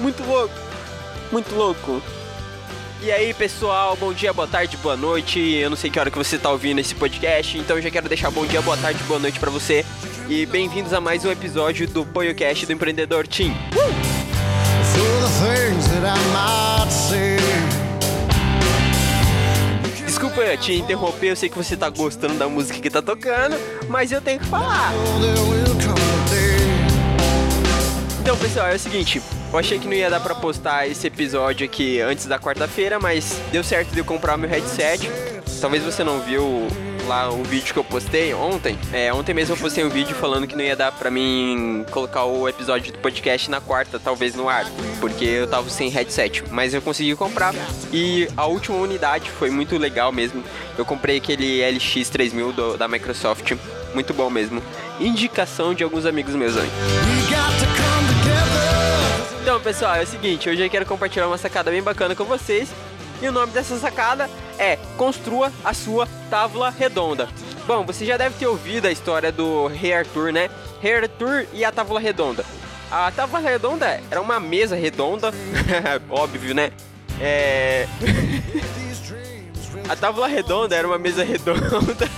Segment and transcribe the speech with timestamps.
[0.00, 0.54] Muito louco.
[1.30, 2.02] Muito louco.
[3.02, 5.40] E aí, pessoal, bom dia, boa tarde, boa noite.
[5.40, 8.08] Eu não sei que hora que você tá ouvindo esse podcast, então eu já quero
[8.08, 9.84] deixar bom dia, boa tarde, boa noite para você.
[10.28, 13.50] E bem-vindos a mais um episódio do podcast do Empreendedor Team.
[13.74, 14.12] Uh!
[20.06, 23.56] Desculpa te interromper, eu sei que você tá gostando da música que tá tocando,
[23.88, 24.92] mas eu tenho que falar.
[28.42, 32.00] Pessoal, é o seguinte, eu achei que não ia dar pra postar esse episódio aqui
[32.00, 35.08] antes da quarta-feira, mas deu certo de eu comprar meu headset.
[35.60, 36.66] Talvez você não viu
[37.06, 38.76] lá o vídeo que eu postei ontem.
[38.92, 42.24] É, ontem mesmo eu postei um vídeo falando que não ia dar pra mim colocar
[42.24, 44.66] o episódio do podcast na quarta, talvez no ar,
[44.98, 46.42] porque eu tava sem headset.
[46.50, 47.54] Mas eu consegui comprar
[47.92, 50.42] e a última unidade foi muito legal mesmo.
[50.76, 53.52] Eu comprei aquele LX3000 do, da Microsoft,
[53.94, 54.60] muito bom mesmo.
[54.98, 57.21] Indicação de alguns amigos meus aí.
[59.42, 62.70] Então, pessoal, é o seguinte, hoje eu quero compartilhar uma sacada bem bacana com vocês.
[63.20, 67.28] E o nome dessa sacada é Construa a sua tábua redonda.
[67.66, 70.48] Bom, você já deve ter ouvido a história do Rei Arthur, né?
[70.80, 72.44] Rei Arthur e a tábua redonda.
[72.88, 75.32] A tábua redonda era uma mesa redonda,
[76.08, 76.70] óbvio, né?
[77.20, 77.88] É.
[79.90, 82.08] a tábua redonda era uma mesa redonda.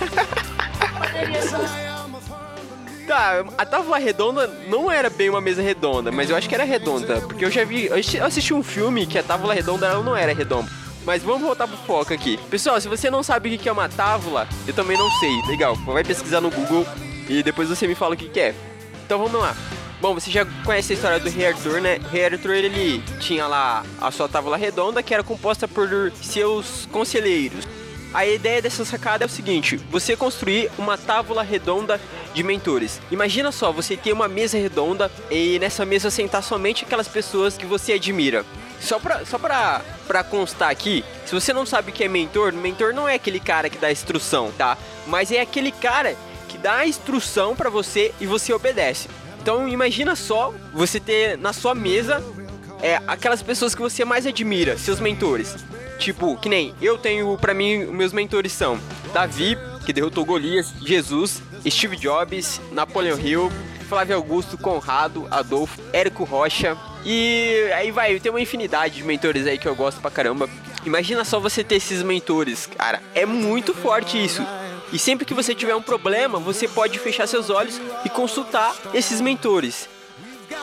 [3.07, 6.63] Tá, a tábua redonda não era bem uma mesa redonda, mas eu acho que era
[6.63, 7.21] redonda.
[7.21, 7.85] Porque eu já vi.
[7.85, 10.69] Eu assisti um filme que a tábua redonda ela não era redonda.
[11.05, 12.37] Mas vamos voltar pro foco aqui.
[12.49, 15.41] Pessoal, se você não sabe o que é uma tábua, eu também não sei.
[15.47, 16.85] Legal, vai pesquisar no Google
[17.29, 18.55] e depois você me fala o que é.
[19.05, 19.55] Então vamos lá.
[20.01, 21.99] Bom, você já conhece a história do Rei Arthur, né?
[22.03, 25.87] O Rei Arthur, ele tinha lá a sua tábua redonda, que era composta por
[26.21, 27.67] seus conselheiros.
[28.15, 31.99] A ideia dessa sacada é o seguinte: você construir uma tábua redonda
[32.33, 33.01] de mentores.
[33.11, 37.65] Imagina só, você ter uma mesa redonda e nessa mesa sentar somente aquelas pessoas que
[37.65, 38.45] você admira.
[38.79, 42.53] Só pra, só pra, pra constar aqui, se você não sabe o que é mentor,
[42.53, 44.77] mentor não é aquele cara que dá instrução, tá?
[45.05, 46.15] Mas é aquele cara
[46.47, 49.09] que dá a instrução para você e você obedece.
[49.41, 52.23] Então imagina só você ter na sua mesa
[52.81, 55.55] é, aquelas pessoas que você mais admira, seus mentores.
[55.99, 58.79] Tipo, que nem eu tenho, para mim, meus mentores são
[59.13, 63.51] Davi, que derrotou Golias, Jesus, Steve Jobs, Napoleon Hill,
[63.87, 66.77] Flávio Augusto, Conrado, Adolfo, Érico Rocha.
[67.05, 70.49] E aí vai, tem uma infinidade de mentores aí que eu gosto pra caramba.
[70.85, 73.01] Imagina só você ter esses mentores, cara.
[73.13, 74.45] É muito forte isso.
[74.91, 79.19] E sempre que você tiver um problema, você pode fechar seus olhos e consultar esses
[79.19, 79.89] mentores.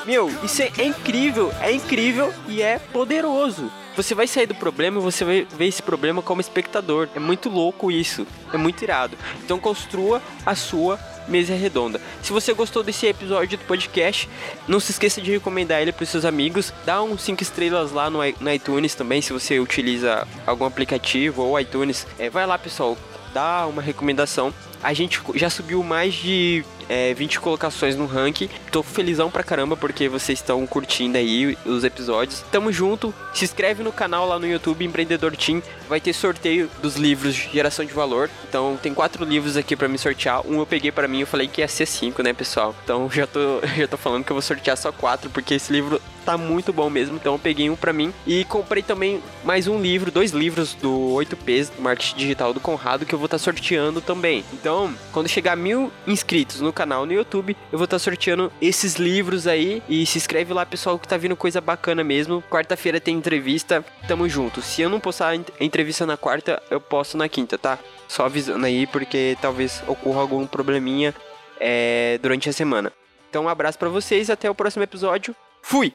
[0.04, 5.02] Meu, isso é, incrível, é incrível e é poderoso você vai sair do problema e
[5.02, 7.08] você vai ver esse problema como espectador.
[7.14, 8.26] É muito louco isso.
[8.52, 9.16] É muito irado.
[9.44, 10.98] Então construa a sua
[11.28, 12.00] mesa redonda.
[12.22, 14.28] Se você gostou desse episódio do podcast,
[14.66, 16.72] não se esqueça de recomendar ele para seus amigos.
[16.84, 21.60] Dá uns 5 estrelas lá no, no iTunes também, se você utiliza algum aplicativo ou
[21.60, 22.06] iTunes.
[22.18, 22.96] É, vai lá, pessoal,
[23.32, 24.52] dá uma recomendação.
[24.82, 28.48] A gente já subiu mais de é, 20 colocações no ranking.
[28.70, 32.44] Tô felizão pra caramba porque vocês estão curtindo aí os episódios.
[32.50, 33.14] Tamo junto.
[33.32, 35.62] Se inscreve no canal lá no YouTube Empreendedor Team.
[35.88, 38.28] Vai ter sorteio dos livros Geração de Valor.
[38.48, 40.46] Então tem quatro livros aqui para me sortear.
[40.46, 42.74] Um eu peguei para mim, eu falei que ia ser cinco, né, pessoal?
[42.84, 46.00] Então já tô, já tô falando que eu vou sortear só quatro porque esse livro
[46.24, 47.16] tá muito bom mesmo.
[47.16, 50.90] Então eu peguei um para mim e comprei também mais um livro, dois livros do
[50.90, 54.44] 8Ps do marketing digital do Conrado que eu vou estar tá sorteando também.
[54.52, 58.96] Então, quando chegar mil inscritos no canal no YouTube, eu vou estar tá sorteando esses
[58.96, 62.42] livros aí e se inscreve lá, pessoal, que tá vindo coisa bacana mesmo.
[62.50, 64.62] Quarta-feira tem entrevista, tamo junto.
[64.62, 67.78] Se eu não postar entrevista na quarta, eu posto na quinta, tá?
[68.08, 71.14] Só avisando aí porque talvez ocorra algum probleminha
[71.60, 72.92] é, durante a semana.
[73.30, 75.34] Então, um abraço para vocês, até o próximo episódio.
[75.62, 75.94] Fui!